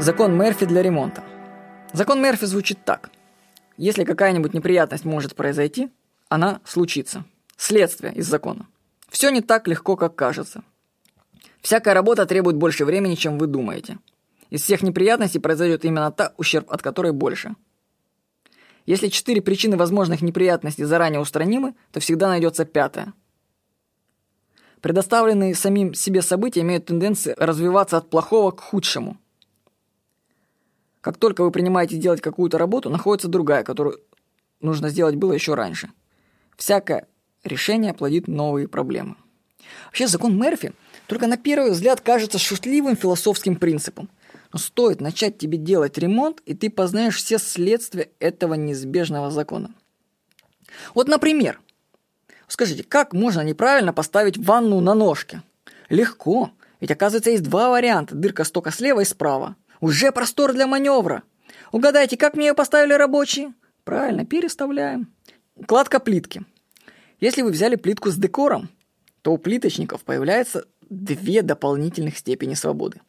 Закон 0.00 0.38
Мерфи 0.38 0.64
для 0.64 0.80
ремонта. 0.80 1.24
Закон 1.92 2.22
Мерфи 2.22 2.44
звучит 2.44 2.84
так. 2.84 3.10
Если 3.76 4.04
какая-нибудь 4.04 4.54
неприятность 4.54 5.04
может 5.04 5.34
произойти, 5.34 5.90
она 6.28 6.60
случится. 6.64 7.24
Следствие 7.56 8.14
из 8.14 8.28
закона. 8.28 8.68
Все 9.08 9.30
не 9.30 9.40
так 9.40 9.66
легко, 9.66 9.96
как 9.96 10.14
кажется. 10.14 10.62
Всякая 11.62 11.94
работа 11.94 12.26
требует 12.26 12.56
больше 12.56 12.84
времени, 12.84 13.16
чем 13.16 13.38
вы 13.38 13.48
думаете. 13.48 13.98
Из 14.50 14.62
всех 14.62 14.82
неприятностей 14.82 15.40
произойдет 15.40 15.84
именно 15.84 16.12
та, 16.12 16.32
ущерб 16.36 16.70
от 16.70 16.80
которой 16.80 17.10
больше. 17.10 17.56
Если 18.86 19.08
четыре 19.08 19.42
причины 19.42 19.76
возможных 19.76 20.22
неприятностей 20.22 20.84
заранее 20.84 21.20
устранимы, 21.20 21.74
то 21.90 21.98
всегда 21.98 22.28
найдется 22.28 22.64
пятая. 22.64 23.14
Предоставленные 24.80 25.56
самим 25.56 25.92
себе 25.92 26.22
события 26.22 26.60
имеют 26.60 26.86
тенденцию 26.86 27.34
развиваться 27.36 27.96
от 27.96 28.10
плохого 28.10 28.52
к 28.52 28.60
худшему. 28.60 29.18
Как 31.00 31.16
только 31.16 31.42
вы 31.42 31.50
принимаете 31.50 31.96
делать 31.96 32.20
какую-то 32.20 32.58
работу, 32.58 32.90
находится 32.90 33.28
другая, 33.28 33.62
которую 33.62 34.00
нужно 34.60 34.88
сделать 34.88 35.16
было 35.16 35.32
еще 35.32 35.54
раньше. 35.54 35.90
Всякое 36.56 37.06
решение 37.44 37.94
плодит 37.94 38.26
новые 38.26 38.68
проблемы. 38.68 39.16
Вообще 39.86 40.06
закон 40.06 40.38
Мерфи 40.38 40.72
только 41.06 41.26
на 41.26 41.36
первый 41.36 41.70
взгляд 41.70 42.00
кажется 42.00 42.38
шутливым 42.38 42.96
философским 42.96 43.56
принципом. 43.56 44.10
Но 44.52 44.58
стоит 44.58 45.00
начать 45.00 45.38
тебе 45.38 45.58
делать 45.58 45.98
ремонт, 45.98 46.40
и 46.46 46.54
ты 46.54 46.70
познаешь 46.70 47.16
все 47.16 47.38
следствия 47.38 48.10
этого 48.18 48.54
неизбежного 48.54 49.30
закона. 49.30 49.74
Вот, 50.94 51.08
например, 51.08 51.60
скажите, 52.46 52.82
как 52.82 53.12
можно 53.12 53.42
неправильно 53.42 53.92
поставить 53.92 54.38
ванну 54.38 54.80
на 54.80 54.94
ножке? 54.94 55.42
Легко, 55.90 56.50
ведь 56.80 56.90
оказывается 56.90 57.30
есть 57.30 57.42
два 57.42 57.70
варианта, 57.70 58.14
дырка 58.14 58.44
стока 58.44 58.70
слева 58.70 59.00
и 59.00 59.04
справа. 59.04 59.56
Уже 59.80 60.12
простор 60.12 60.52
для 60.52 60.66
маневра. 60.66 61.22
Угадайте, 61.72 62.16
как 62.16 62.34
мне 62.34 62.48
ее 62.48 62.54
поставили 62.54 62.92
рабочие? 62.92 63.52
Правильно, 63.84 64.24
переставляем. 64.24 65.12
Кладка 65.66 66.00
плитки. 66.00 66.42
Если 67.20 67.42
вы 67.42 67.50
взяли 67.50 67.76
плитку 67.76 68.10
с 68.10 68.16
декором, 68.16 68.68
то 69.22 69.32
у 69.32 69.38
плиточников 69.38 70.04
появляется 70.04 70.64
две 70.88 71.42
дополнительных 71.42 72.16
степени 72.16 72.54
свободы. 72.54 73.00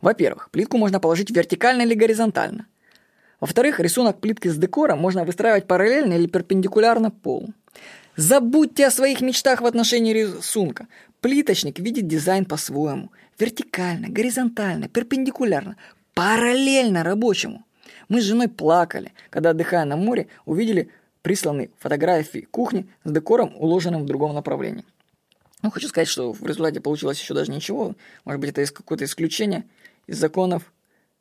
Во-первых, 0.00 0.50
плитку 0.50 0.78
можно 0.78 1.00
положить 1.00 1.30
вертикально 1.30 1.82
или 1.82 1.94
горизонтально. 1.94 2.66
Во-вторых, 3.40 3.80
рисунок 3.80 4.20
плитки 4.20 4.48
с 4.48 4.56
декором 4.56 4.98
можно 4.98 5.24
выстраивать 5.24 5.66
параллельно 5.66 6.14
или 6.14 6.26
перпендикулярно 6.26 7.10
полу. 7.10 7.52
Забудьте 8.16 8.86
о 8.86 8.90
своих 8.90 9.20
мечтах 9.20 9.60
в 9.60 9.66
отношении 9.66 10.12
рисунка. 10.12 10.86
Плиточник 11.20 11.78
видит 11.78 12.06
дизайн 12.06 12.44
по-своему. 12.44 13.10
Вертикально, 13.38 14.08
горизонтально, 14.08 14.88
перпендикулярно, 14.88 15.76
параллельно 16.14 17.02
рабочему. 17.02 17.64
Мы 18.08 18.20
с 18.20 18.24
женой 18.24 18.48
плакали, 18.48 19.12
когда, 19.30 19.50
отдыхая 19.50 19.84
на 19.84 19.96
море, 19.96 20.28
увидели 20.44 20.90
присланные 21.22 21.70
фотографии 21.78 22.48
кухни 22.50 22.86
с 23.04 23.10
декором, 23.10 23.52
уложенным 23.56 24.02
в 24.02 24.06
другом 24.06 24.34
направлении. 24.34 24.84
Ну, 25.62 25.70
хочу 25.70 25.88
сказать, 25.88 26.08
что 26.08 26.32
в 26.32 26.44
результате 26.44 26.80
получилось 26.80 27.20
еще 27.20 27.34
даже 27.34 27.52
ничего. 27.52 27.94
Может 28.24 28.40
быть, 28.40 28.50
это 28.50 28.62
из 28.62 28.72
какое-то 28.72 29.04
исключение 29.04 29.64
из 30.06 30.18
законов 30.18 30.72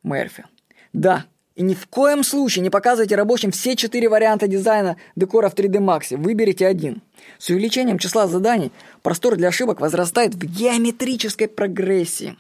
Мерфи. 0.04 0.46
Да, 0.94 1.26
и 1.56 1.64
ни 1.64 1.74
в 1.74 1.86
коем 1.88 2.24
случае 2.24 2.64
не 2.64 2.70
показывайте 2.70 3.16
рабочим 3.16 3.52
все 3.52 3.76
четыре 3.76 4.10
варианта 4.10 4.48
дизайна 4.48 4.98
декора 5.16 5.50
в 5.50 5.54
3D 5.54 5.80
Max. 5.80 6.18
Выберите 6.18 6.66
один. 6.66 7.02
С 7.38 7.50
увеличением 7.50 8.00
числа 8.00 8.28
заданий 8.28 8.72
простор 9.04 9.36
для 9.36 9.50
ошибок 9.50 9.80
возрастает 9.80 10.34
в 10.34 10.40
геометрической 10.40 11.48
прогрессии. 11.48 12.38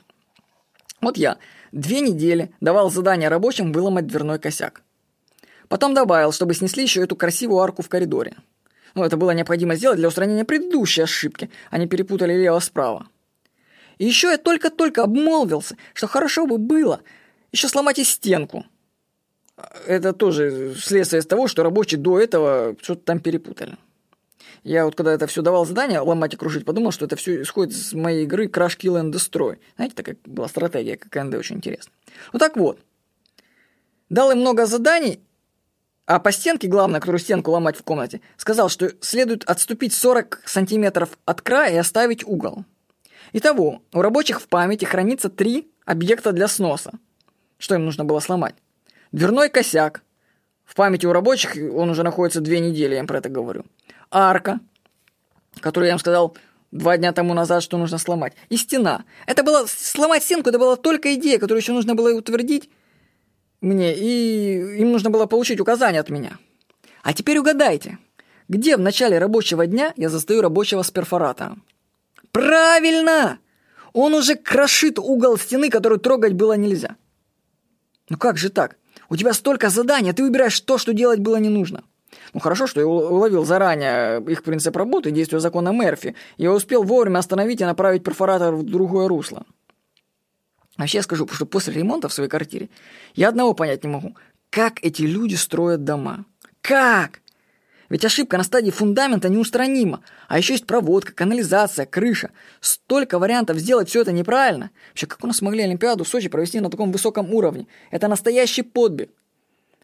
Вот 1.01 1.17
я 1.17 1.37
две 1.71 2.01
недели 2.01 2.53
давал 2.61 2.89
задание 2.89 3.29
рабочим 3.29 3.71
выломать 3.71 4.07
дверной 4.07 4.39
косяк. 4.39 4.81
Потом 5.67 5.93
добавил, 5.93 6.31
чтобы 6.31 6.53
снесли 6.53 6.83
еще 6.83 7.01
эту 7.01 7.15
красивую 7.15 7.59
арку 7.59 7.81
в 7.81 7.89
коридоре. 7.89 8.35
Но 8.93 9.05
это 9.05 9.15
было 9.15 9.31
необходимо 9.31 9.75
сделать 9.75 9.97
для 9.97 10.09
устранения 10.09 10.43
предыдущей 10.43 11.01
ошибки, 11.01 11.49
они 11.69 11.87
перепутали 11.87 12.33
лево-справа. 12.33 13.07
И 13.97 14.05
еще 14.05 14.29
я 14.29 14.37
только-только 14.37 15.03
обмолвился, 15.03 15.77
что 15.93 16.07
хорошо 16.07 16.45
бы 16.45 16.57
было 16.57 17.01
еще 17.51 17.67
сломать 17.67 17.99
и 17.99 18.03
стенку. 18.03 18.65
Это 19.85 20.11
тоже 20.11 20.75
следствие 20.75 21.21
того, 21.21 21.47
что 21.47 21.63
рабочие 21.63 21.99
до 21.99 22.19
этого 22.19 22.75
что-то 22.81 23.01
там 23.03 23.19
перепутали. 23.19 23.77
Я 24.63 24.85
вот 24.85 24.95
когда 24.95 25.13
это 25.13 25.27
все 25.27 25.41
давал 25.41 25.65
задание 25.65 25.99
ломать 25.99 26.33
и 26.33 26.37
кружить, 26.37 26.65
подумал, 26.65 26.91
что 26.91 27.05
это 27.05 27.15
все 27.15 27.41
исходит 27.41 27.73
из 27.73 27.93
моей 27.93 28.23
игры 28.23 28.45
Crash 28.45 28.77
Kill 28.77 29.01
and 29.01 29.11
Destroy. 29.11 29.57
Знаете, 29.75 29.95
такая 29.95 30.17
была 30.25 30.47
стратегия, 30.47 30.97
как 30.97 31.23
НД, 31.23 31.35
очень 31.35 31.57
интересная. 31.57 31.93
Ну 32.33 32.39
так 32.39 32.55
вот, 32.57 32.79
дал 34.09 34.31
им 34.31 34.39
много 34.39 34.65
заданий, 34.65 35.19
а 36.05 36.19
по 36.19 36.31
стенке, 36.31 36.67
главное, 36.67 36.99
которую 36.99 37.19
стенку 37.19 37.51
ломать 37.51 37.77
в 37.77 37.83
комнате, 37.83 38.21
сказал, 38.37 38.69
что 38.69 38.91
следует 39.01 39.43
отступить 39.45 39.93
40 39.93 40.41
сантиметров 40.45 41.17
от 41.25 41.41
края 41.41 41.73
и 41.73 41.77
оставить 41.77 42.25
угол. 42.25 42.65
Итого, 43.33 43.81
у 43.93 44.01
рабочих 44.01 44.41
в 44.41 44.47
памяти 44.47 44.85
хранится 44.85 45.29
три 45.29 45.71
объекта 45.85 46.33
для 46.33 46.47
сноса. 46.47 46.91
Что 47.57 47.75
им 47.75 47.85
нужно 47.85 48.03
было 48.03 48.19
сломать? 48.19 48.55
Дверной 49.11 49.49
косяк. 49.49 50.03
В 50.65 50.75
памяти 50.75 51.05
у 51.05 51.13
рабочих 51.13 51.55
он 51.55 51.89
уже 51.89 52.03
находится 52.03 52.41
две 52.41 52.59
недели, 52.59 52.93
я 52.93 52.99
им 52.99 53.07
про 53.07 53.19
это 53.19 53.29
говорю. 53.29 53.65
Арка, 54.11 54.59
которую 55.59 55.87
я 55.87 55.93
им 55.93 55.99
сказал 55.99 56.35
два 56.71 56.97
дня 56.97 57.11
тому 57.13 57.33
назад, 57.33 57.63
что 57.63 57.77
нужно 57.77 57.97
сломать. 57.97 58.33
И 58.49 58.57
стена. 58.57 59.05
Это 59.25 59.43
было 59.43 59.65
сломать 59.67 60.23
стенку, 60.23 60.49
это 60.49 60.59
была 60.59 60.75
только 60.75 61.15
идея, 61.15 61.39
которую 61.39 61.61
еще 61.61 61.73
нужно 61.73 61.95
было 61.95 62.13
утвердить 62.13 62.69
мне, 63.61 63.95
и 63.95 64.79
им 64.79 64.91
нужно 64.91 65.09
было 65.09 65.27
получить 65.27 65.59
указания 65.59 65.99
от 65.99 66.09
меня. 66.09 66.37
А 67.03 67.13
теперь 67.13 67.37
угадайте, 67.37 67.99
где 68.47 68.75
в 68.75 68.79
начале 68.79 69.19
рабочего 69.19 69.65
дня 69.67 69.93
я 69.97 70.09
застаю 70.09 70.41
рабочего 70.41 70.81
с 70.81 70.91
перфоратором? 70.91 71.63
Правильно! 72.31 73.39
Он 73.93 74.13
уже 74.13 74.35
крошит 74.35 74.97
угол 74.97 75.37
стены, 75.37 75.69
который 75.69 75.99
трогать 75.99 76.33
было 76.33 76.53
нельзя. 76.53 76.95
Ну 78.09 78.17
как 78.17 78.37
же 78.37 78.49
так? 78.49 78.77
У 79.09 79.15
тебя 79.15 79.33
столько 79.33 79.69
заданий, 79.69 80.11
а 80.11 80.13
ты 80.13 80.23
выбираешь 80.23 80.59
то, 80.61 80.77
что 80.77 80.93
делать 80.93 81.19
было 81.19 81.35
не 81.35 81.49
нужно. 81.49 81.83
Ну 82.33 82.39
хорошо, 82.39 82.65
что 82.67 82.79
я 82.79 82.87
уловил 82.87 83.43
заранее 83.43 84.23
их 84.31 84.43
принцип 84.43 84.75
работы 84.75 85.09
и 85.09 85.11
действия 85.11 85.39
закона 85.39 85.69
Мерфи. 85.69 86.15
Я 86.37 86.51
успел 86.51 86.83
вовремя 86.83 87.19
остановить 87.19 87.61
и 87.61 87.65
направить 87.65 88.03
перфоратор 88.03 88.55
в 88.55 88.63
другое 88.63 89.07
русло. 89.07 89.45
Вообще 90.77 90.99
я 90.99 91.03
скажу, 91.03 91.27
что 91.27 91.45
после 91.45 91.73
ремонта 91.73 92.07
в 92.07 92.13
своей 92.13 92.29
квартире 92.29 92.69
я 93.13 93.29
одного 93.29 93.53
понять 93.53 93.83
не 93.83 93.89
могу. 93.89 94.15
Как 94.49 94.83
эти 94.83 95.03
люди 95.03 95.35
строят 95.35 95.83
дома? 95.83 96.25
Как? 96.61 97.21
Ведь 97.89 98.05
ошибка 98.05 98.37
на 98.37 98.43
стадии 98.43 98.71
фундамента 98.71 99.27
неустранима. 99.27 100.01
А 100.29 100.37
еще 100.37 100.53
есть 100.53 100.65
проводка, 100.65 101.11
канализация, 101.11 101.85
крыша. 101.85 102.31
Столько 102.61 103.19
вариантов 103.19 103.57
сделать 103.57 103.89
все 103.89 104.01
это 104.01 104.13
неправильно. 104.13 104.71
Вообще, 104.89 105.07
как 105.07 105.21
у 105.23 105.27
нас 105.27 105.37
смогли 105.37 105.63
Олимпиаду 105.63 106.05
в 106.05 106.07
Сочи 106.07 106.29
провести 106.29 106.61
на 106.61 106.69
таком 106.69 106.93
высоком 106.93 107.33
уровне? 107.33 107.67
Это 107.89 108.07
настоящий 108.07 108.61
подбег. 108.61 109.09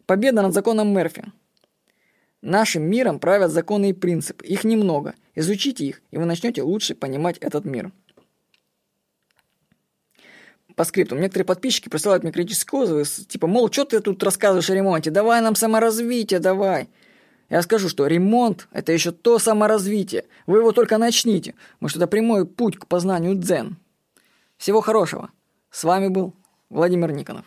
Победа 0.06 0.42
над 0.42 0.54
законом 0.54 0.88
Мерфи. 0.94 1.26
Нашим 2.42 2.84
миром 2.84 3.20
правят 3.20 3.52
законы 3.52 3.90
и 3.90 3.94
принципы. 3.94 4.46
Их 4.46 4.64
немного. 4.64 5.16
Изучите 5.36 5.86
их, 5.86 6.02
и 6.12 6.18
вы 6.18 6.26
начнете 6.26 6.62
лучше 6.62 6.96
понимать 6.96 7.38
этот 7.40 7.66
мир 7.66 7.92
по 10.78 10.84
скрипту. 10.84 11.16
Некоторые 11.16 11.46
подписчики 11.46 11.90
присылают 11.90 12.24
мне 12.24 12.32
критические 12.32 12.82
отзывы, 12.82 13.04
типа, 13.04 13.48
мол, 13.48 13.70
что 13.72 13.84
ты 13.84 14.00
тут 14.00 14.24
рассказываешь 14.24 14.70
о 14.70 14.76
ремонте, 14.76 15.10
давай 15.10 15.42
нам 15.42 15.56
саморазвитие, 15.56 16.40
давай. 16.40 16.88
Я 17.50 17.64
скажу, 17.64 17.90
что 17.90 18.06
ремонт– 18.06 18.68
это 18.72 18.92
еще 18.92 19.12
то 19.12 19.40
саморазвитие. 19.40 20.26
Вы 20.46 20.60
его 20.60 20.72
только 20.74 21.00
начните. 21.00 21.56
Может, 21.80 21.98
это 21.98 22.06
прямой 22.06 22.46
путь 22.46 22.78
к 22.78 22.86
познанию 22.86 23.36
дзен. 23.36 23.78
Всего 24.58 24.82
хорошего. 24.82 25.32
С 25.72 25.84
вами 25.84 26.10
был 26.10 26.36
Владимир 26.70 27.12
Никонов. 27.12 27.46